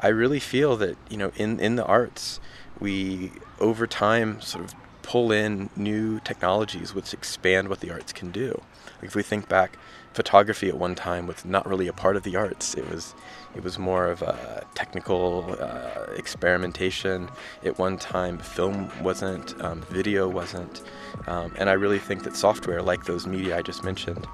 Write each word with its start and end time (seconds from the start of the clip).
I 0.00 0.08
really 0.08 0.40
feel 0.40 0.76
that 0.76 0.96
you 1.10 1.16
know 1.16 1.32
in 1.36 1.60
in 1.60 1.76
the 1.76 1.84
arts 1.84 2.40
we 2.78 3.32
over 3.58 3.86
time 3.86 4.40
sort 4.40 4.64
of 4.64 4.74
pull 5.02 5.32
in 5.32 5.70
new 5.74 6.20
technologies 6.20 6.94
which 6.94 7.14
expand 7.14 7.68
what 7.68 7.80
the 7.80 7.90
arts 7.90 8.12
can 8.12 8.30
do. 8.30 8.60
Like 9.00 9.06
if 9.10 9.14
we 9.14 9.22
think 9.22 9.48
back, 9.48 9.78
photography 10.12 10.68
at 10.68 10.76
one 10.76 10.94
time 10.94 11.26
was 11.26 11.44
not 11.44 11.66
really 11.66 11.86
a 11.86 11.92
part 11.92 12.16
of 12.16 12.24
the 12.24 12.36
arts. 12.36 12.74
It 12.74 12.88
was 12.90 13.14
it 13.54 13.62
was 13.62 13.78
more 13.78 14.06
of 14.06 14.22
a 14.22 14.64
technical 14.74 15.56
uh, 15.58 16.12
experimentation. 16.16 17.28
At 17.64 17.78
one 17.78 17.96
time, 17.98 18.38
film 18.38 18.90
wasn't, 19.02 19.60
um, 19.62 19.82
video 19.90 20.28
wasn't, 20.28 20.82
um, 21.26 21.54
and 21.58 21.70
I 21.70 21.72
really 21.72 21.98
think 21.98 22.24
that 22.24 22.36
software, 22.36 22.82
like 22.82 23.04
those 23.04 23.26
media 23.26 23.56
I 23.56 23.62
just 23.62 23.84
mentioned, 23.84 24.26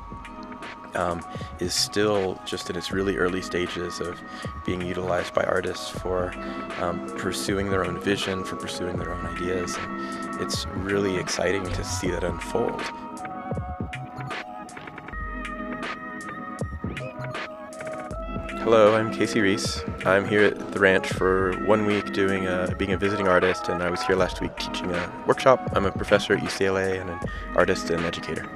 um, 0.96 1.24
is 1.58 1.74
still 1.74 2.40
just 2.44 2.70
in 2.70 2.76
its 2.76 2.92
really 2.92 3.16
early 3.16 3.42
stages 3.42 4.00
of 4.00 4.20
being 4.64 4.82
utilized 4.82 5.34
by 5.34 5.44
artists 5.44 5.88
for 5.88 6.32
um, 6.80 7.06
pursuing 7.16 7.70
their 7.70 7.84
own 7.84 8.00
vision, 8.00 8.44
for 8.44 8.56
pursuing 8.56 8.96
their 8.98 9.12
own 9.12 9.26
ideas. 9.26 9.76
And 9.78 10.40
it's 10.40 10.66
really 10.66 11.16
exciting 11.16 11.64
to 11.64 11.84
see 11.84 12.10
that 12.10 12.24
unfold. 12.24 12.80
Hello, 18.64 18.96
I'm 18.96 19.12
Casey 19.12 19.42
Reas. 19.42 19.84
I'm 20.06 20.26
here 20.26 20.42
at 20.42 20.72
the 20.72 20.80
ranch 20.80 21.06
for 21.08 21.52
one 21.66 21.84
week 21.84 22.14
doing 22.14 22.46
a, 22.46 22.74
being 22.78 22.92
a 22.92 22.96
visiting 22.96 23.28
artist, 23.28 23.68
and 23.68 23.82
I 23.82 23.90
was 23.90 24.02
here 24.02 24.16
last 24.16 24.40
week 24.40 24.56
teaching 24.56 24.90
a 24.90 25.12
workshop. 25.26 25.60
I'm 25.74 25.84
a 25.84 25.92
professor 25.92 26.32
at 26.32 26.42
UCLA 26.42 26.98
and 26.98 27.10
an 27.10 27.20
artist 27.56 27.90
and 27.90 28.02
educator. 28.06 28.48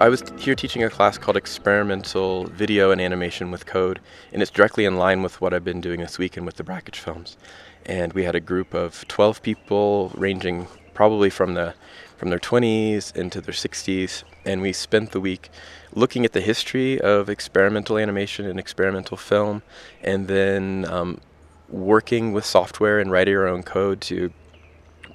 I 0.00 0.08
was 0.08 0.22
here 0.38 0.54
teaching 0.54 0.84
a 0.84 0.90
class 0.90 1.18
called 1.18 1.36
Experimental 1.36 2.44
Video 2.44 2.92
and 2.92 3.00
Animation 3.00 3.50
with 3.50 3.66
Code, 3.66 3.98
and 4.32 4.40
it's 4.40 4.50
directly 4.50 4.84
in 4.84 4.96
line 4.96 5.24
with 5.24 5.40
what 5.40 5.52
I've 5.52 5.64
been 5.64 5.80
doing 5.80 5.98
this 5.98 6.18
weekend 6.18 6.46
with 6.46 6.54
the 6.54 6.62
Brakhage 6.62 7.00
films. 7.00 7.36
And 7.84 8.12
we 8.12 8.22
had 8.22 8.36
a 8.36 8.40
group 8.40 8.74
of 8.74 9.06
12 9.08 9.42
people 9.42 10.12
ranging 10.14 10.68
probably 10.94 11.30
from 11.30 11.54
the 11.54 11.74
from 12.16 12.30
their 12.30 12.38
20s 12.38 13.14
into 13.16 13.40
their 13.40 13.54
60s, 13.54 14.22
and 14.44 14.62
we 14.62 14.72
spent 14.72 15.10
the 15.10 15.20
week 15.20 15.50
looking 15.92 16.24
at 16.24 16.32
the 16.32 16.40
history 16.40 17.00
of 17.00 17.28
experimental 17.28 17.98
animation 17.98 18.46
and 18.46 18.58
experimental 18.58 19.16
film, 19.16 19.62
and 20.02 20.28
then 20.28 20.84
um, 20.88 21.20
working 21.68 22.32
with 22.32 22.44
software 22.44 23.00
and 23.00 23.10
writing 23.10 23.36
our 23.36 23.48
own 23.48 23.62
code 23.64 24.00
to 24.00 24.32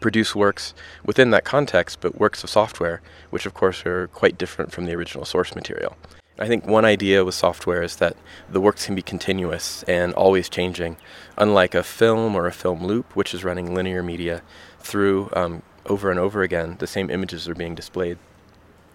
produce 0.04 0.36
works 0.36 0.74
within 1.06 1.32
that 1.32 1.46
context, 1.46 2.02
but 2.02 2.20
works 2.20 2.44
of 2.44 2.50
software, 2.50 3.02
which 3.32 3.46
of 3.48 3.54
course 3.54 3.86
are 3.86 4.08
quite 4.10 4.38
different 4.38 4.72
from 4.72 4.86
the 4.86 4.94
original 4.94 5.26
source 5.26 5.56
material. 5.56 5.96
I 6.38 6.48
think 6.48 6.68
one 6.68 6.84
idea 6.84 7.24
with 7.24 7.36
software 7.36 7.82
is 7.82 7.96
that 7.98 8.18
the 8.50 8.60
works 8.60 8.86
can 8.86 8.96
be 8.96 9.02
continuous 9.02 9.84
and 9.84 10.14
always 10.14 10.50
changing, 10.50 10.98
unlike 11.38 11.74
a 11.74 11.84
film 11.84 12.36
or 12.36 12.48
a 12.48 12.52
film 12.52 12.86
loop, 12.86 13.16
which 13.16 13.34
is 13.34 13.46
running 13.46 13.74
linear 13.74 14.04
media 14.04 14.42
through 14.80 15.30
um, 15.34 15.64
over 15.86 16.12
and 16.12 16.20
over 16.20 16.42
again, 16.42 16.76
the 16.80 16.88
same 16.88 17.10
images 17.10 17.48
are 17.48 17.56
being 17.56 17.76
displayed. 17.76 18.18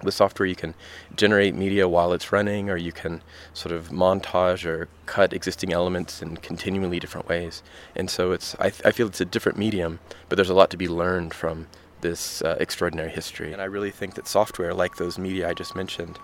With 0.03 0.15
software, 0.15 0.47
you 0.47 0.55
can 0.55 0.75
generate 1.17 1.55
media 1.55 1.89
while 1.89 2.13
it's 2.13 2.31
running, 2.31 2.71
or 2.71 2.77
you 2.77 2.93
can 2.93 3.23
sort 3.53 3.73
of 3.73 3.89
montage 3.89 4.65
or 4.65 4.89
cut 5.07 5.33
existing 5.33 5.73
elements 5.73 6.23
in 6.23 6.37
continually 6.37 7.01
different 7.01 7.29
ways. 7.29 7.63
And 7.97 8.09
so 8.09 8.33
it's, 8.33 8.55
I, 8.61 8.67
I 8.85 8.93
feel 8.93 9.09
it's 9.09 9.21
a 9.21 9.25
different 9.25 9.59
medium, 9.59 9.99
but 10.29 10.37
there's 10.37 10.51
a 10.51 10.55
lot 10.55 10.71
to 10.71 10.77
be 10.77 10.89
learned 10.89 11.35
from 11.35 11.67
this 12.01 12.43
uh, 12.43 12.57
extraordinary 12.61 13.11
history. 13.11 13.53
And 13.53 13.61
I 13.61 13.65
really 13.65 13.91
think 13.91 14.15
that 14.15 14.29
software, 14.29 14.73
like 14.73 14.97
those 14.97 15.19
media 15.19 15.49
I 15.49 15.55
just 15.55 15.75
mentioned, 15.75 16.19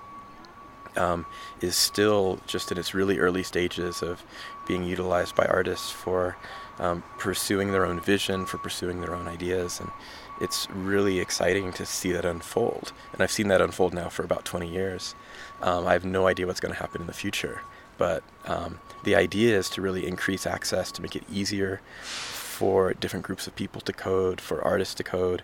um, 0.97 1.27
is 1.61 1.75
still 1.75 2.39
just 2.47 2.70
in 2.70 2.78
its 2.78 2.95
really 2.95 3.19
early 3.19 3.42
stages 3.42 4.02
of 4.02 4.22
being 4.69 4.84
utilized 4.84 5.34
by 5.34 5.47
artists 5.47 5.91
for 5.91 6.36
um, 6.78 7.02
pursuing 7.19 7.72
their 7.72 7.84
own 7.84 8.00
vision, 8.00 8.47
for 8.47 8.58
pursuing 8.58 9.00
their 9.00 9.14
own 9.14 9.27
ideas. 9.27 9.80
And 9.80 9.91
it's 10.40 10.68
really 10.70 11.20
exciting 11.20 11.72
to 11.74 11.86
see 11.86 12.12
that 12.12 12.24
unfold. 12.24 12.92
And 13.12 13.22
I've 13.22 13.30
seen 13.30 13.48
that 13.48 13.61
unfold 13.61 13.95
now 13.95 14.08
for 14.08 14.24
about 14.24 14.45
20 14.45 14.68
years. 14.68 15.14
Um, 15.62 15.86
I 15.86 15.92
have 15.92 16.05
no 16.05 16.27
idea 16.27 16.46
what's 16.46 16.61
going 16.61 16.74
to 16.74 16.80
happen 16.80 17.00
in 17.00 17.06
the 17.06 17.12
future. 17.12 17.61
But 17.96 18.22
um, 18.46 18.80
the 19.05 19.14
idea 19.14 19.56
is 19.56 19.70
to 19.70 19.83
really 19.83 20.06
increase 20.06 20.46
access, 20.46 20.90
to 20.92 21.02
make 21.02 21.14
it 21.14 21.23
easier 21.33 21.80
for 22.02 22.94
different 22.94 23.24
groups 23.24 23.46
of 23.46 23.55
people 23.55 23.80
to 23.83 23.92
code, 23.92 24.40
for 24.40 24.62
artists 24.62 24.94
to 24.94 25.05
code, 25.05 25.42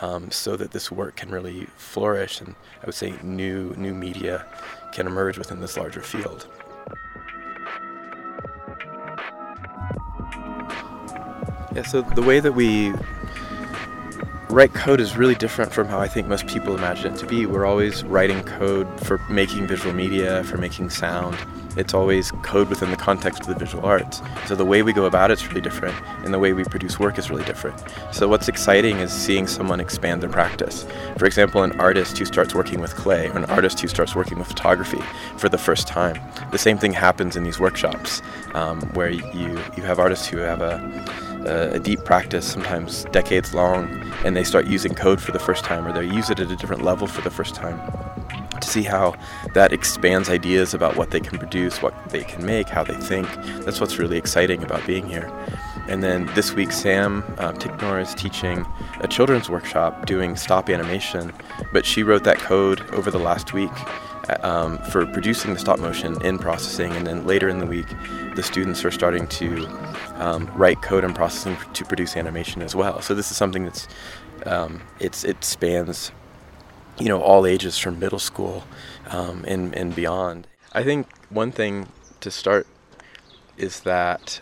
um, 0.00 0.30
so 0.30 0.56
that 0.56 0.70
this 0.72 0.90
work 0.90 1.16
can 1.16 1.30
really 1.30 1.66
flourish 1.76 2.40
and 2.40 2.54
I 2.82 2.86
would 2.86 2.94
say 2.94 3.14
new 3.22 3.74
new 3.76 3.94
media 3.94 4.46
can 4.92 5.06
emerge 5.06 5.38
within 5.38 5.60
this 5.60 5.76
larger 5.76 6.02
field. 6.02 6.46
Yeah, 11.74 11.82
so 11.82 12.02
the 12.02 12.22
way 12.22 12.40
that 12.40 12.52
we 12.52 12.92
write 14.50 14.72
code 14.72 15.00
is 15.00 15.16
really 15.16 15.34
different 15.34 15.72
from 15.72 15.88
how 15.88 15.98
I 15.98 16.08
think 16.08 16.26
most 16.26 16.46
people 16.46 16.74
imagine 16.74 17.12
it 17.14 17.18
to 17.18 17.26
be. 17.26 17.46
We're 17.46 17.66
always 17.66 18.02
writing 18.04 18.42
code 18.44 18.88
for 19.00 19.18
making 19.28 19.66
visual 19.66 19.94
media, 19.94 20.42
for 20.44 20.56
making 20.56 20.90
sound. 20.90 21.36
It's 21.78 21.94
always 21.94 22.32
code 22.42 22.68
within 22.68 22.90
the 22.90 22.96
context 22.96 23.42
of 23.42 23.46
the 23.46 23.54
visual 23.54 23.86
arts. 23.86 24.20
So 24.46 24.56
the 24.56 24.64
way 24.64 24.82
we 24.82 24.92
go 24.92 25.04
about 25.04 25.30
it's 25.30 25.46
really 25.46 25.60
different, 25.60 25.94
and 26.24 26.34
the 26.34 26.38
way 26.40 26.52
we 26.52 26.64
produce 26.64 26.98
work 26.98 27.18
is 27.18 27.30
really 27.30 27.44
different. 27.44 27.80
So 28.10 28.26
what's 28.26 28.48
exciting 28.48 28.96
is 28.98 29.12
seeing 29.12 29.46
someone 29.46 29.78
expand 29.78 30.20
their 30.20 30.28
practice. 30.28 30.84
For 31.18 31.26
example, 31.26 31.62
an 31.62 31.78
artist 31.80 32.18
who 32.18 32.24
starts 32.24 32.52
working 32.52 32.80
with 32.80 32.96
clay, 32.96 33.28
or 33.28 33.36
an 33.36 33.44
artist 33.44 33.78
who 33.78 33.86
starts 33.86 34.16
working 34.16 34.38
with 34.38 34.48
photography 34.48 35.00
for 35.36 35.48
the 35.48 35.56
first 35.56 35.86
time. 35.86 36.20
The 36.50 36.58
same 36.58 36.78
thing 36.78 36.92
happens 36.92 37.36
in 37.36 37.44
these 37.44 37.60
workshops, 37.60 38.22
um, 38.54 38.82
where 38.94 39.10
you 39.10 39.60
you 39.76 39.82
have 39.84 40.00
artists 40.00 40.26
who 40.26 40.38
have 40.38 40.60
a 40.60 40.78
a, 41.46 41.78
deep 41.78 42.04
practice, 42.04 42.44
sometimes 42.44 43.04
decades 43.12 43.54
long, 43.54 43.88
and 44.24 44.36
they 44.36 44.44
start 44.44 44.66
using 44.66 44.94
code 44.94 45.20
for 45.20 45.32
the 45.32 45.38
first 45.38 45.64
time 45.64 45.86
or 45.86 45.92
they 45.92 46.04
use 46.04 46.28
it 46.28 46.40
at 46.40 46.50
a 46.50 46.56
different 46.56 46.82
level 46.82 47.06
for 47.06 47.22
the 47.22 47.30
first 47.30 47.54
time 47.54 47.78
to 48.60 48.68
see 48.68 48.82
how 48.82 49.16
that 49.54 49.72
expands 49.72 50.28
ideas 50.28 50.74
about 50.74 50.96
what 50.96 51.10
they 51.10 51.20
can 51.20 51.38
produce, 51.38 51.82
what 51.82 51.94
they 52.10 52.24
can 52.24 52.44
make, 52.44 52.68
how 52.68 52.84
they 52.84 52.94
think. 52.94 53.28
That's 53.64 53.80
what's 53.80 53.98
really 53.98 54.18
exciting 54.18 54.62
about 54.62 54.86
being 54.86 55.08
here. 55.08 55.30
And 55.88 56.02
then 56.02 56.26
this 56.34 56.52
week, 56.52 56.70
Sam 56.70 57.24
uh, 57.38 57.52
Ticknor 57.52 57.98
is 57.98 58.14
teaching 58.14 58.66
a 59.00 59.08
children's 59.08 59.48
workshop 59.48 60.04
doing 60.06 60.36
stop 60.36 60.68
animation, 60.68 61.32
but 61.72 61.86
she 61.86 62.02
wrote 62.02 62.24
that 62.24 62.38
code 62.38 62.82
over 62.92 63.10
the 63.10 63.18
last 63.18 63.54
week 63.54 63.70
um, 64.42 64.78
for 64.90 65.06
producing 65.06 65.54
the 65.54 65.58
stop 65.58 65.78
motion 65.78 66.20
in 66.22 66.38
processing, 66.38 66.92
and 66.92 67.06
then 67.06 67.26
later 67.26 67.48
in 67.48 67.58
the 67.58 67.66
week, 67.66 67.86
the 68.34 68.42
students 68.42 68.84
are 68.84 68.90
starting 68.90 69.26
to 69.28 69.66
um, 70.16 70.50
write 70.54 70.82
code 70.82 71.04
and 71.04 71.14
processing 71.14 71.56
to 71.72 71.84
produce 71.84 72.16
animation 72.16 72.60
as 72.60 72.74
well. 72.74 73.00
So 73.00 73.14
this 73.14 73.30
is 73.30 73.36
something 73.36 73.64
that's 73.64 73.88
um, 74.46 74.82
it's 75.00 75.24
it 75.24 75.42
spans 75.42 76.12
you 77.00 77.08
know 77.08 77.20
all 77.20 77.46
ages 77.46 77.78
from 77.78 77.98
middle 77.98 78.18
school 78.18 78.64
um, 79.08 79.44
and 79.46 79.74
and 79.74 79.94
beyond. 79.94 80.46
I 80.72 80.82
think 80.82 81.08
one 81.30 81.52
thing 81.52 81.88
to 82.20 82.30
start 82.30 82.66
is 83.56 83.80
that 83.80 84.40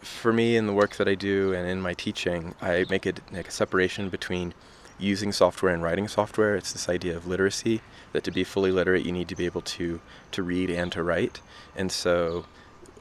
for 0.00 0.32
me 0.32 0.56
in 0.56 0.66
the 0.66 0.72
work 0.72 0.96
that 0.96 1.08
I 1.08 1.14
do 1.14 1.52
and 1.52 1.68
in 1.68 1.80
my 1.80 1.94
teaching, 1.94 2.54
I 2.60 2.84
make 2.88 3.06
it 3.06 3.20
like 3.32 3.48
a 3.48 3.50
separation 3.50 4.08
between 4.08 4.54
using 4.98 5.32
software 5.32 5.74
and 5.74 5.82
writing 5.82 6.08
software. 6.08 6.56
It's 6.56 6.72
this 6.72 6.88
idea 6.88 7.16
of 7.16 7.26
literacy 7.26 7.80
that 8.12 8.24
to 8.24 8.30
be 8.30 8.44
fully 8.44 8.70
literate, 8.70 9.04
you 9.04 9.12
need 9.12 9.28
to 9.28 9.36
be 9.36 9.46
able 9.46 9.62
to 9.62 10.00
to 10.32 10.42
read 10.42 10.70
and 10.70 10.90
to 10.92 11.02
write. 11.02 11.40
And 11.74 11.90
so, 11.92 12.46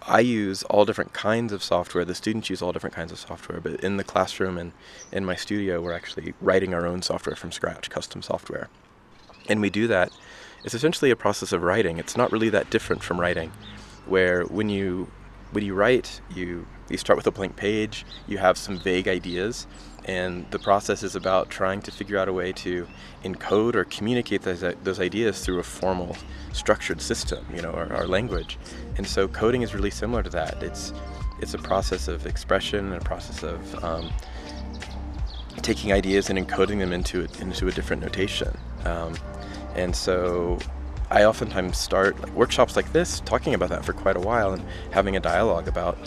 I 0.07 0.19
use 0.19 0.63
all 0.63 0.85
different 0.85 1.13
kinds 1.13 1.51
of 1.51 1.63
software. 1.63 2.05
The 2.05 2.13
students 2.13 2.49
use 2.49 2.61
all 2.61 2.71
different 2.71 2.95
kinds 2.95 3.11
of 3.11 3.19
software. 3.19 3.59
But 3.59 3.79
in 3.81 3.97
the 3.97 4.03
classroom 4.03 4.57
and 4.57 4.71
in 5.11 5.25
my 5.25 5.35
studio, 5.35 5.81
we're 5.81 5.93
actually 5.93 6.33
writing 6.41 6.73
our 6.73 6.85
own 6.85 7.01
software 7.01 7.35
from 7.35 7.51
scratch, 7.51 7.89
custom 7.89 8.21
software. 8.21 8.69
And 9.49 9.61
we 9.61 9.69
do 9.69 9.87
that. 9.87 10.11
It's 10.63 10.73
essentially 10.73 11.11
a 11.11 11.15
process 11.15 11.51
of 11.51 11.61
writing. 11.63 11.97
It's 11.97 12.17
not 12.17 12.31
really 12.31 12.49
that 12.49 12.69
different 12.69 13.03
from 13.03 13.19
writing, 13.19 13.51
where 14.05 14.43
when 14.43 14.69
you 14.69 15.09
when 15.51 15.63
you 15.63 15.73
write, 15.73 16.21
you 16.33 16.67
you 16.89 16.97
start 16.97 17.17
with 17.17 17.27
a 17.27 17.31
blank 17.31 17.55
page. 17.55 18.05
You 18.27 18.37
have 18.37 18.57
some 18.57 18.79
vague 18.79 19.07
ideas 19.07 19.65
and 20.05 20.45
the 20.51 20.59
process 20.59 21.01
is 21.01 21.15
about 21.15 21.49
trying 21.49 21.81
to 21.81 21.91
figure 21.91 22.17
out 22.17 22.27
a 22.27 22.33
way 22.33 22.51
to 22.53 22.87
encode 23.23 23.73
or 23.73 23.85
communicate 23.85 24.43
those, 24.43 24.63
those 24.83 24.99
ideas 24.99 25.43
through 25.43 25.59
a 25.59 25.63
formal 25.63 26.15
structured 26.53 27.01
system 27.01 27.43
you 27.53 27.61
know 27.61 27.71
our, 27.71 28.07
language. 28.07 28.57
And 28.97 29.05
so 29.05 29.27
coding 29.27 29.63
is 29.63 29.73
really 29.73 29.89
similar 29.89 30.23
to 30.23 30.29
that. 30.29 30.61
It's 30.61 30.93
it's 31.41 31.53
a 31.53 31.57
process 31.57 32.07
of 32.07 32.25
expression 32.25 32.93
and 32.93 33.01
a 33.01 33.03
process 33.03 33.43
of 33.43 33.83
um, 33.83 34.09
taking 35.61 35.91
ideas 35.91 36.29
and 36.29 36.39
encoding 36.39 36.79
them 36.79 36.93
into 36.93 37.27
into 37.39 37.67
a 37.67 37.71
different 37.71 38.01
notation. 38.01 38.55
Um, 38.85 39.15
and 39.75 39.95
so 39.95 40.59
I 41.11 41.23
oftentimes 41.23 41.77
start 41.77 42.19
like 42.21 42.33
workshops 42.33 42.75
like 42.75 42.91
this 42.91 43.19
talking 43.21 43.53
about 43.53 43.69
that 43.69 43.85
for 43.85 43.93
quite 43.93 44.17
a 44.17 44.19
while 44.19 44.53
and 44.53 44.63
having 44.91 45.15
a 45.15 45.19
dialogue 45.19 45.67
about 45.67 45.97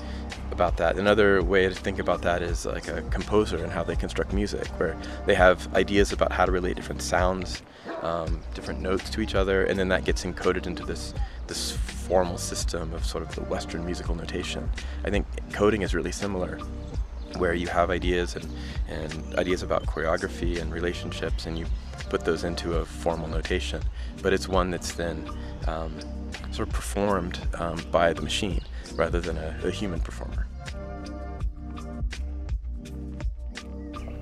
about 0.50 0.76
that. 0.78 0.96
Another 0.96 1.40
way 1.40 1.68
to 1.68 1.74
think 1.74 2.00
about 2.00 2.22
that 2.22 2.42
is 2.42 2.66
like 2.66 2.88
a 2.88 3.02
composer 3.02 3.58
and 3.62 3.70
how 3.70 3.84
they 3.84 3.94
construct 3.94 4.32
music, 4.32 4.66
where 4.80 4.96
they 5.24 5.34
have 5.34 5.72
ideas 5.74 6.12
about 6.12 6.32
how 6.32 6.44
to 6.44 6.50
relate 6.50 6.74
different 6.74 7.00
sounds, 7.00 7.62
um, 8.02 8.40
different 8.54 8.80
notes 8.80 9.08
to 9.10 9.20
each 9.20 9.36
other, 9.36 9.64
and 9.64 9.78
then 9.78 9.88
that 9.88 10.04
gets 10.04 10.24
encoded 10.24 10.66
into 10.66 10.84
this 10.84 11.14
this 11.46 11.70
formal 11.72 12.38
system 12.38 12.92
of 12.92 13.04
sort 13.04 13.22
of 13.22 13.34
the 13.34 13.42
Western 13.42 13.84
musical 13.84 14.14
notation. 14.14 14.68
I 15.04 15.10
think 15.10 15.26
coding 15.52 15.82
is 15.82 15.94
really 15.94 16.12
similar, 16.12 16.58
where 17.36 17.54
you 17.54 17.66
have 17.68 17.90
ideas 17.90 18.36
and, 18.36 18.46
and 18.88 19.34
ideas 19.36 19.62
about 19.62 19.86
choreography 19.86 20.60
and 20.60 20.72
relationships, 20.72 21.46
and 21.46 21.58
you 21.58 21.66
put 22.08 22.24
those 22.24 22.44
into 22.44 22.76
a 22.76 22.84
formal 22.84 23.28
notation, 23.28 23.82
but 24.22 24.32
it's 24.32 24.48
one 24.48 24.70
that's 24.70 24.92
then 24.92 25.28
um, 25.66 25.94
sort 26.50 26.68
of 26.68 26.74
performed 26.74 27.38
um, 27.54 27.80
by 27.90 28.12
the 28.12 28.22
machine 28.22 28.62
rather 28.94 29.20
than 29.20 29.36
a, 29.36 29.60
a 29.64 29.70
human 29.70 30.00
performer. 30.00 30.46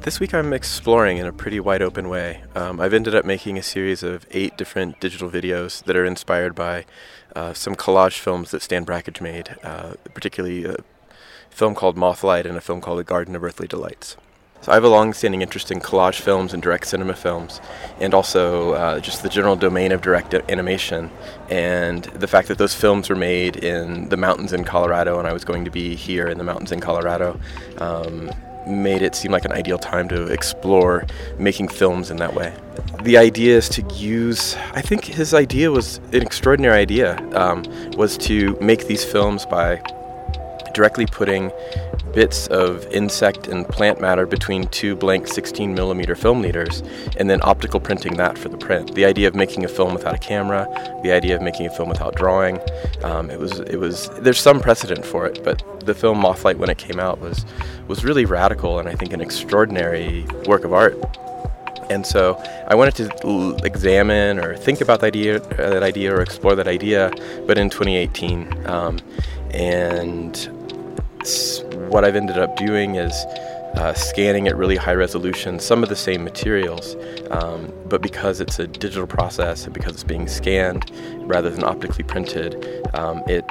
This 0.00 0.20
week 0.20 0.34
I'm 0.34 0.52
exploring 0.52 1.18
in 1.18 1.26
a 1.26 1.32
pretty 1.32 1.58
wide 1.58 1.82
open 1.82 2.08
way. 2.08 2.44
Um, 2.54 2.78
I've 2.78 2.94
ended 2.94 3.16
up 3.16 3.24
making 3.24 3.58
a 3.58 3.62
series 3.62 4.04
of 4.04 4.24
eight 4.30 4.56
different 4.56 5.00
digital 5.00 5.28
videos 5.28 5.82
that 5.82 5.96
are 5.96 6.04
inspired 6.04 6.54
by 6.54 6.84
uh, 7.34 7.52
some 7.52 7.74
collage 7.74 8.18
films 8.18 8.52
that 8.52 8.62
Stan 8.62 8.84
Brakhage 8.84 9.20
made, 9.20 9.56
uh, 9.64 9.94
particularly 10.14 10.64
a 10.64 10.76
film 11.56 11.74
called 11.74 11.96
Mothlight 11.96 12.44
and 12.44 12.54
a 12.54 12.60
film 12.60 12.82
called 12.82 12.98
The 12.98 13.04
Garden 13.04 13.34
of 13.34 13.42
Earthly 13.42 13.66
Delights. 13.66 14.18
So 14.60 14.72
I 14.72 14.74
have 14.74 14.84
a 14.84 14.90
long-standing 14.90 15.40
interest 15.40 15.70
in 15.70 15.80
collage 15.80 16.20
films 16.20 16.52
and 16.52 16.62
direct 16.62 16.86
cinema 16.86 17.14
films, 17.14 17.62
and 17.98 18.12
also 18.12 18.72
uh, 18.72 19.00
just 19.00 19.22
the 19.22 19.30
general 19.30 19.56
domain 19.56 19.90
of 19.90 20.02
direct 20.02 20.34
animation, 20.34 21.10
and 21.48 22.04
the 22.04 22.26
fact 22.26 22.48
that 22.48 22.58
those 22.58 22.74
films 22.74 23.08
were 23.08 23.16
made 23.16 23.56
in 23.56 24.10
the 24.10 24.18
mountains 24.18 24.52
in 24.52 24.64
Colorado, 24.64 25.18
and 25.18 25.26
I 25.26 25.32
was 25.32 25.46
going 25.46 25.64
to 25.64 25.70
be 25.70 25.94
here 25.94 26.28
in 26.28 26.36
the 26.36 26.44
mountains 26.44 26.72
in 26.72 26.80
Colorado. 26.80 27.40
Um, 27.78 28.30
made 28.66 29.00
it 29.00 29.14
seem 29.14 29.30
like 29.30 29.44
an 29.44 29.52
ideal 29.52 29.78
time 29.78 30.08
to 30.08 30.26
explore 30.26 31.06
making 31.38 31.68
films 31.68 32.10
in 32.10 32.16
that 32.18 32.34
way. 32.34 32.52
The 33.02 33.16
idea 33.16 33.56
is 33.56 33.68
to 33.70 33.82
use, 33.94 34.56
I 34.74 34.82
think 34.82 35.04
his 35.04 35.32
idea 35.32 35.70
was 35.70 35.98
an 36.12 36.20
extraordinary 36.20 36.80
idea, 36.80 37.16
um, 37.34 37.62
was 37.92 38.18
to 38.18 38.58
make 38.60 38.88
these 38.88 39.04
films 39.04 39.46
by 39.46 39.80
directly 40.76 41.06
putting 41.06 41.50
bits 42.12 42.46
of 42.48 42.86
insect 42.92 43.48
and 43.48 43.66
plant 43.66 43.98
matter 43.98 44.26
between 44.26 44.66
two 44.68 44.94
blank 44.94 45.26
16 45.26 45.74
millimeter 45.74 46.14
film 46.14 46.42
leaders 46.42 46.82
and 47.16 47.30
then 47.30 47.40
optical 47.42 47.80
printing 47.80 48.18
that 48.18 48.36
for 48.36 48.50
the 48.50 48.58
print. 48.58 48.94
The 48.94 49.06
idea 49.06 49.26
of 49.26 49.34
making 49.34 49.64
a 49.64 49.68
film 49.68 49.94
without 49.94 50.14
a 50.14 50.18
camera, 50.18 50.68
the 51.02 51.12
idea 51.12 51.34
of 51.34 51.40
making 51.40 51.66
a 51.66 51.70
film 51.70 51.88
without 51.88 52.14
drawing, 52.14 52.60
um, 53.02 53.30
it 53.30 53.40
was 53.40 53.60
it 53.60 53.76
was 53.76 54.10
there's 54.20 54.38
some 54.38 54.60
precedent 54.60 55.04
for 55.04 55.26
it, 55.26 55.42
but 55.42 55.62
the 55.80 55.94
film 55.94 56.18
Mothlight 56.18 56.58
when 56.58 56.68
it 56.68 56.76
came 56.76 57.00
out 57.00 57.20
was 57.20 57.46
was 57.88 58.04
really 58.04 58.26
radical 58.26 58.78
and 58.78 58.86
I 58.88 58.94
think 58.94 59.14
an 59.14 59.22
extraordinary 59.22 60.26
work 60.46 60.64
of 60.64 60.74
art. 60.74 60.94
And 61.88 62.04
so 62.04 62.34
I 62.68 62.74
wanted 62.74 62.96
to 62.96 63.04
l- 63.24 63.56
examine 63.64 64.40
or 64.40 64.56
think 64.56 64.80
about 64.80 65.00
that 65.00 65.06
idea, 65.06 65.36
uh, 65.36 65.70
that 65.70 65.84
idea 65.84 66.12
or 66.12 66.20
explore 66.20 66.56
that 66.56 66.66
idea, 66.66 67.12
but 67.46 67.56
in 67.56 67.70
2018. 67.70 68.66
Um, 68.66 68.98
and 69.52 70.50
what 71.90 72.04
I've 72.04 72.16
ended 72.16 72.38
up 72.38 72.56
doing 72.56 72.96
is 72.96 73.12
uh, 73.76 73.92
scanning 73.94 74.48
at 74.48 74.56
really 74.56 74.76
high 74.76 74.94
resolution 74.94 75.58
some 75.58 75.82
of 75.82 75.88
the 75.88 75.96
same 75.96 76.24
materials, 76.24 76.96
um, 77.30 77.72
but 77.86 78.00
because 78.00 78.40
it's 78.40 78.58
a 78.58 78.66
digital 78.66 79.06
process 79.06 79.64
and 79.64 79.74
because 79.74 79.92
it's 79.94 80.04
being 80.04 80.28
scanned 80.28 80.90
rather 81.22 81.50
than 81.50 81.62
optically 81.62 82.04
printed, 82.04 82.54
um, 82.94 83.22
it 83.26 83.44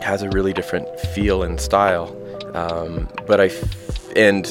has 0.00 0.22
a 0.22 0.28
really 0.30 0.52
different 0.52 0.88
feel 1.00 1.42
and 1.42 1.60
style. 1.60 2.16
Um, 2.54 3.08
but 3.26 3.40
I, 3.40 3.46
f- 3.46 4.16
and 4.16 4.46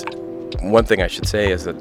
one 0.62 0.86
thing 0.86 1.02
I 1.02 1.08
should 1.08 1.28
say 1.28 1.52
is 1.52 1.66
that 1.66 1.76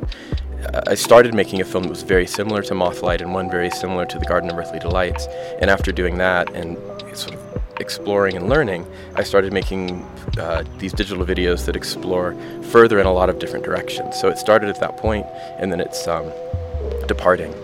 I 0.86 0.94
started 0.94 1.34
making 1.34 1.60
a 1.60 1.64
film 1.64 1.84
that 1.84 1.90
was 1.90 2.02
very 2.02 2.26
similar 2.26 2.62
to 2.62 2.74
Mothlight 2.74 3.20
and 3.22 3.32
one 3.32 3.48
very 3.50 3.70
similar 3.70 4.04
to 4.06 4.18
The 4.18 4.26
Garden 4.26 4.50
of 4.50 4.58
Earthly 4.58 4.80
Delights. 4.80 5.26
And 5.60 5.70
after 5.70 5.92
doing 5.92 6.18
that 6.18 6.50
and 6.50 6.76
sort 7.16 7.34
of 7.34 7.47
exploring 7.80 8.36
and 8.36 8.48
learning, 8.48 8.86
I 9.14 9.22
started 9.22 9.52
making 9.52 10.02
uh, 10.38 10.64
these 10.78 10.92
digital 10.92 11.24
videos 11.24 11.66
that 11.66 11.76
explore 11.76 12.34
further 12.62 12.98
in 13.00 13.06
a 13.06 13.12
lot 13.12 13.30
of 13.30 13.38
different 13.38 13.64
directions. 13.64 14.18
So 14.20 14.28
it 14.28 14.38
started 14.38 14.68
at 14.68 14.80
that 14.80 14.96
point, 14.96 15.26
and 15.58 15.70
then 15.72 15.80
it's 15.80 16.06
um, 16.08 16.30
departing. 17.06 17.54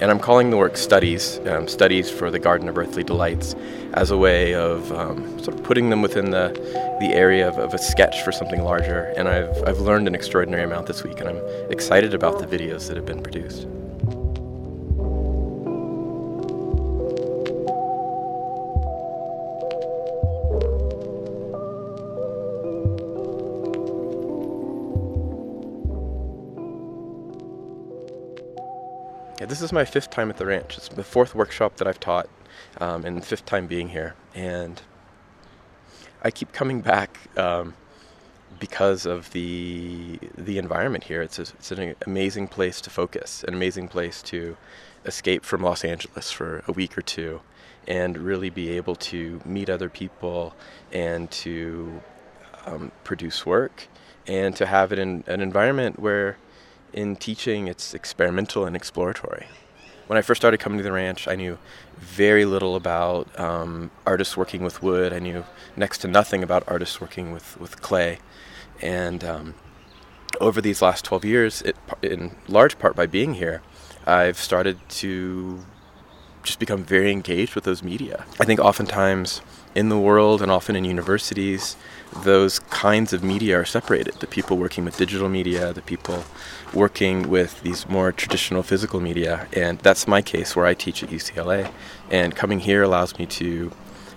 And 0.00 0.10
I'm 0.10 0.18
calling 0.18 0.50
the 0.50 0.58
work 0.58 0.76
Studies, 0.76 1.38
um, 1.46 1.66
Studies 1.66 2.10
for 2.10 2.30
the 2.30 2.38
Garden 2.38 2.68
of 2.68 2.76
Earthly 2.76 3.02
Delights, 3.02 3.54
as 3.94 4.10
a 4.10 4.18
way 4.18 4.54
of 4.54 4.92
um, 4.92 5.42
sort 5.42 5.58
of 5.58 5.64
putting 5.64 5.88
them 5.88 6.02
within 6.02 6.30
the, 6.30 6.50
the 7.00 7.14
area 7.14 7.48
of, 7.48 7.56
of, 7.56 7.72
a 7.72 7.78
sketch 7.78 8.20
for 8.22 8.30
something 8.30 8.62
larger. 8.62 9.14
And 9.16 9.26
I've, 9.26 9.56
I've 9.66 9.78
learned 9.78 10.06
an 10.06 10.14
extraordinary 10.14 10.64
amount 10.64 10.86
this 10.86 11.02
week, 11.02 11.20
and 11.20 11.30
I'm 11.30 11.40
excited 11.70 12.12
about 12.12 12.38
the 12.38 12.46
videos 12.46 12.88
that 12.88 12.96
have 12.96 13.06
been 13.06 13.22
produced. 13.22 13.66
Yeah, 29.38 29.44
this 29.44 29.60
is 29.60 29.70
my 29.70 29.84
fifth 29.84 30.08
time 30.08 30.30
at 30.30 30.38
the 30.38 30.46
ranch. 30.46 30.78
It's 30.78 30.88
the 30.88 31.04
fourth 31.04 31.34
workshop 31.34 31.76
that 31.76 31.86
I've 31.86 32.00
taught, 32.00 32.26
um, 32.78 33.04
and 33.04 33.22
fifth 33.22 33.44
time 33.44 33.66
being 33.66 33.90
here. 33.90 34.14
And 34.34 34.80
I 36.22 36.30
keep 36.30 36.52
coming 36.52 36.80
back 36.80 37.18
um, 37.36 37.74
because 38.58 39.04
of 39.04 39.32
the 39.32 40.18
the 40.38 40.56
environment 40.56 41.04
here. 41.04 41.20
It's 41.20 41.38
a, 41.38 41.42
it's 41.42 41.70
an 41.70 41.94
amazing 42.06 42.48
place 42.48 42.80
to 42.80 42.88
focus, 42.88 43.44
an 43.46 43.52
amazing 43.52 43.88
place 43.88 44.22
to 44.22 44.56
escape 45.04 45.44
from 45.44 45.62
Los 45.62 45.84
Angeles 45.84 46.32
for 46.32 46.64
a 46.66 46.72
week 46.72 46.96
or 46.96 47.02
two, 47.02 47.42
and 47.86 48.16
really 48.16 48.48
be 48.48 48.70
able 48.70 48.96
to 48.96 49.42
meet 49.44 49.68
other 49.68 49.90
people 49.90 50.54
and 50.92 51.30
to 51.30 52.00
um, 52.64 52.90
produce 53.04 53.44
work 53.44 53.86
and 54.26 54.56
to 54.56 54.64
have 54.64 54.92
it 54.92 54.98
in 54.98 55.24
an 55.26 55.42
environment 55.42 56.00
where 56.00 56.38
in 56.92 57.16
teaching, 57.16 57.68
it's 57.68 57.94
experimental 57.94 58.64
and 58.64 58.74
exploratory. 58.74 59.46
When 60.06 60.16
I 60.16 60.22
first 60.22 60.40
started 60.40 60.58
coming 60.60 60.78
to 60.78 60.84
the 60.84 60.92
ranch, 60.92 61.26
I 61.26 61.34
knew 61.34 61.58
very 61.96 62.44
little 62.44 62.76
about 62.76 63.28
um, 63.38 63.90
artists 64.06 64.36
working 64.36 64.62
with 64.62 64.82
wood. 64.82 65.12
I 65.12 65.18
knew 65.18 65.44
next 65.76 65.98
to 65.98 66.08
nothing 66.08 66.42
about 66.42 66.62
artists 66.68 67.00
working 67.00 67.32
with, 67.32 67.58
with 67.60 67.82
clay. 67.82 68.20
And 68.80 69.24
um, 69.24 69.54
over 70.40 70.60
these 70.60 70.80
last 70.80 71.04
12 71.04 71.24
years, 71.24 71.62
it, 71.62 71.76
in 72.02 72.36
large 72.46 72.78
part 72.78 72.94
by 72.94 73.06
being 73.06 73.34
here, 73.34 73.62
I've 74.06 74.38
started 74.38 74.78
to 74.88 75.64
just 76.46 76.58
become 76.58 76.82
very 76.84 77.12
engaged 77.12 77.54
with 77.54 77.64
those 77.64 77.82
media. 77.82 78.24
I 78.40 78.44
think 78.44 78.60
oftentimes 78.60 79.42
in 79.74 79.90
the 79.90 79.98
world 79.98 80.40
and 80.40 80.50
often 80.50 80.74
in 80.74 80.84
universities, 80.84 81.76
those 82.22 82.60
kinds 82.60 83.12
of 83.12 83.22
media 83.22 83.60
are 83.60 83.64
separated. 83.64 84.14
The 84.14 84.26
people 84.26 84.56
working 84.56 84.84
with 84.84 84.96
digital 84.96 85.28
media, 85.28 85.72
the 85.72 85.82
people 85.82 86.24
working 86.72 87.28
with 87.28 87.62
these 87.62 87.86
more 87.88 88.12
traditional 88.12 88.62
physical 88.62 89.00
media. 89.00 89.46
And 89.52 89.78
that's 89.80 90.06
my 90.08 90.22
case 90.22 90.56
where 90.56 90.64
I 90.64 90.74
teach 90.74 91.02
at 91.02 91.10
UCLA. 91.10 91.70
And 92.10 92.34
coming 92.34 92.60
here 92.60 92.82
allows 92.82 93.18
me 93.18 93.26
to 93.26 93.70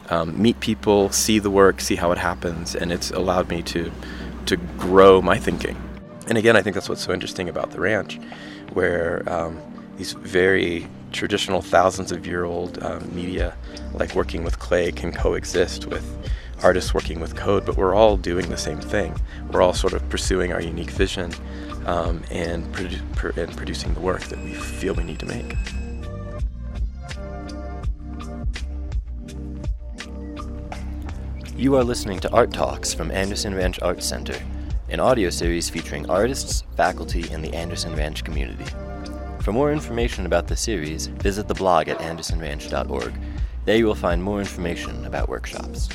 um, 0.10 0.42
meet 0.42 0.60
people, 0.60 1.10
see 1.12 1.40
the 1.40 1.50
work, 1.50 1.82
see 1.82 1.96
how 1.96 2.12
it 2.12 2.18
happens, 2.18 2.76
and 2.76 2.92
it's 2.92 3.12
allowed 3.12 3.50
me 3.50 3.62
to, 3.64 3.92
to 4.46 4.56
grow 4.78 5.22
my 5.22 5.38
thinking. 5.38 5.78
And 6.28 6.38
again, 6.38 6.56
I 6.56 6.62
think 6.62 6.76
that's 6.76 6.90
what's 6.90 7.04
so 7.04 7.12
interesting 7.12 7.50
about 7.50 7.72
the 7.72 7.80
ranch, 7.80 8.20
where 8.74 9.28
um, 9.28 9.60
these 9.98 10.14
very 10.14 10.88
traditional 11.12 11.62
thousands 11.62 12.12
of 12.12 12.26
year 12.26 12.46
old 12.46 12.82
um, 12.84 13.14
media, 13.16 13.56
like 13.94 14.16
working 14.16 14.44
with 14.44 14.60
clay, 14.60 14.92
can 14.92 15.12
coexist 15.12 15.86
with 15.86 16.06
artists 16.64 16.94
working 16.94 17.20
with 17.20 17.36
code, 17.36 17.66
but 17.66 17.78
we're 17.78 17.96
all 17.96 18.18
doing 18.18 18.50
the 18.50 18.58
same 18.58 18.80
thing. 18.80 19.16
We're 19.52 19.62
all 19.62 19.74
sort 19.74 19.94
of 19.94 20.08
pursuing 20.10 20.52
our 20.52 20.62
unique 20.62 20.92
vision 20.92 21.34
um, 21.86 22.24
and, 22.30 22.66
produ- 22.74 23.16
pr- 23.16 23.40
and 23.40 23.56
producing 23.56 23.94
the 23.94 24.00
work 24.00 24.24
that 24.24 24.40
we 24.44 24.54
feel 24.54 24.94
we 24.94 25.04
need 25.04 25.20
to 25.20 25.26
make. 25.26 25.56
You 31.56 31.76
are 31.76 31.84
listening 31.84 32.20
to 32.22 32.32
Art 32.32 32.54
Talks 32.54 32.94
from 32.94 33.12
Anderson 33.12 33.54
Ranch 33.54 33.82
Arts 33.82 34.06
Center, 34.06 34.36
an 34.90 35.00
audio 35.00 35.30
series 35.30 35.70
featuring 35.70 36.10
artists, 36.10 36.64
faculty, 36.78 37.26
and 37.32 37.44
the 37.44 37.54
Anderson 37.54 37.96
Ranch 37.96 38.24
community. 38.24 38.66
For 39.42 39.54
more 39.54 39.72
information 39.72 40.26
about 40.26 40.48
the 40.48 40.56
series, 40.56 41.08
visit 41.08 41.48
the 41.48 41.54
blog 41.54 41.88
at 41.88 42.00
andersonranch.org. 42.00 43.14
There 43.66 43.78
you 43.78 43.86
will 43.86 43.96
find 43.96 44.24
more 44.24 44.40
information 44.40 45.06
about 45.06 45.30
workshops. 45.30 45.90